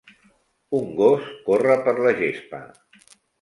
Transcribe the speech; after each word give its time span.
Un 0.77 0.87
gos 1.01 1.27
corre 1.49 1.75
per 1.89 1.93
la 2.07 2.15
gespa 2.23 2.63